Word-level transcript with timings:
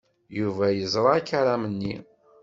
Yuba 0.37 0.65
yeẓra 0.69 1.09
akaram-nni. 1.19 1.95